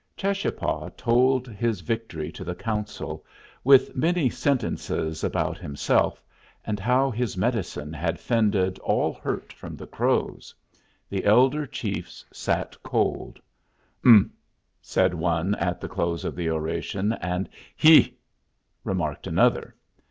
[0.17, 3.23] Cheschapah told his victory to the council,
[3.63, 6.23] with many sentences about himself,
[6.65, 10.55] and how his medicine had fended all hurt from the Crows.
[11.07, 13.39] The elder chiefs sat cold.
[14.03, 14.31] "Ump!"
[14.81, 17.47] said one, at the close of the oration, and
[17.77, 18.05] "Heh!"
[18.83, 19.75] remarked another.